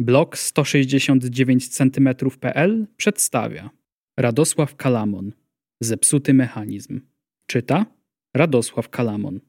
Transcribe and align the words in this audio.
Blog 0.00 0.38
169 0.38 1.68
cm.pl 1.68 2.86
przedstawia 2.96 3.70
Radosław 4.16 4.76
Kalamon 4.76 5.32
Zepsuty 5.80 6.34
mechanizm. 6.34 7.00
Czyta 7.46 7.86
Radosław 8.36 8.88
Kalamon. 8.88 9.40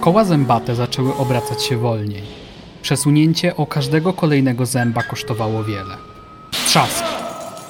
Koła 0.00 0.24
zębate 0.24 0.74
zaczęły 0.74 1.14
obracać 1.14 1.62
się 1.62 1.76
wolniej. 1.76 2.22
Przesunięcie 2.82 3.56
o 3.56 3.66
każdego 3.66 4.12
kolejnego 4.12 4.66
zęba 4.66 5.02
kosztowało 5.02 5.64
wiele. 5.64 5.96
Trzask. 6.66 7.04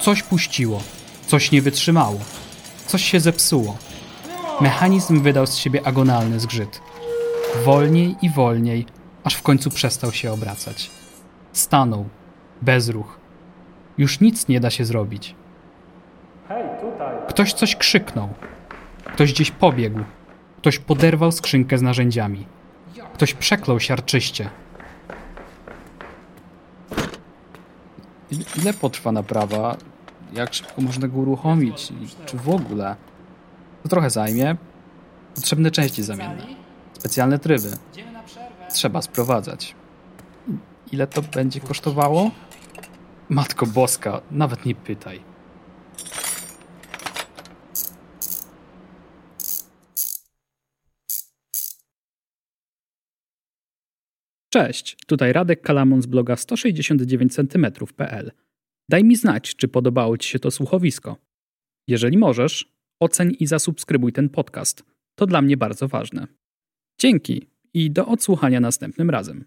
Coś 0.00 0.22
puściło. 0.22 0.82
Coś 1.26 1.52
nie 1.52 1.62
wytrzymało. 1.62 2.41
Coś 2.92 3.04
się 3.04 3.20
zepsuło. 3.20 3.76
Mechanizm 4.60 5.22
wydał 5.22 5.46
z 5.46 5.56
siebie 5.56 5.86
agonalny 5.86 6.40
zgrzyt. 6.40 6.80
Wolniej 7.64 8.16
i 8.22 8.30
wolniej, 8.30 8.86
aż 9.24 9.34
w 9.34 9.42
końcu 9.42 9.70
przestał 9.70 10.12
się 10.12 10.32
obracać. 10.32 10.90
Stanął. 11.52 12.08
Bezruch. 12.62 13.18
Już 13.98 14.20
nic 14.20 14.48
nie 14.48 14.60
da 14.60 14.70
się 14.70 14.84
zrobić. 14.84 15.34
Hej, 16.48 16.64
tutaj! 16.80 17.16
Ktoś 17.28 17.52
coś 17.52 17.76
krzyknął. 17.76 18.28
Ktoś 19.04 19.32
gdzieś 19.32 19.50
pobiegł. 19.50 20.00
Ktoś 20.56 20.78
poderwał 20.78 21.32
skrzynkę 21.32 21.78
z 21.78 21.82
narzędziami. 21.82 22.46
Ktoś 23.14 23.34
przeklął 23.34 23.80
siarczyście. 23.80 24.50
Ile 28.56 28.74
potrwa 28.74 29.12
naprawa? 29.12 29.76
Jak 30.32 30.54
szybko 30.54 30.82
można 30.82 31.08
go 31.08 31.18
uruchomić? 31.18 31.92
Czy 32.26 32.36
w 32.36 32.48
ogóle? 32.48 32.96
To 33.82 33.88
trochę 33.88 34.10
zajmie. 34.10 34.56
Potrzebne 35.34 35.70
części 35.70 36.02
zamienne. 36.02 36.46
Specjalne 36.92 37.38
tryby. 37.38 37.70
Trzeba 38.72 39.02
sprowadzać. 39.02 39.74
Ile 40.92 41.06
to 41.06 41.22
będzie 41.22 41.60
kosztowało? 41.60 42.30
Matko 43.28 43.66
Boska, 43.66 44.20
nawet 44.30 44.66
nie 44.66 44.74
pytaj. 44.74 45.20
Cześć, 54.48 54.96
tutaj 55.06 55.32
Radek 55.32 55.62
Kalamon 55.62 56.02
z 56.02 56.06
bloga 56.06 56.34
169cm.pl. 56.34 58.32
Daj 58.88 59.04
mi 59.04 59.16
znać, 59.16 59.56
czy 59.56 59.68
podobało 59.68 60.18
Ci 60.18 60.28
się 60.28 60.38
to 60.38 60.50
słuchowisko. 60.50 61.16
Jeżeli 61.88 62.18
możesz, 62.18 62.72
oceń 63.00 63.36
i 63.40 63.46
zasubskrybuj 63.46 64.12
ten 64.12 64.28
podcast. 64.28 64.84
To 65.14 65.26
dla 65.26 65.42
mnie 65.42 65.56
bardzo 65.56 65.88
ważne. 65.88 66.26
Dzięki 66.98 67.46
i 67.74 67.90
do 67.90 68.06
odsłuchania 68.06 68.60
następnym 68.60 69.10
razem. 69.10 69.44